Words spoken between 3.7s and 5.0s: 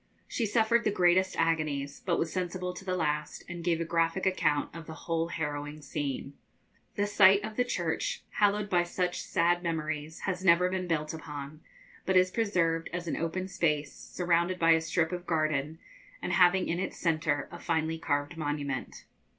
a graphic account of the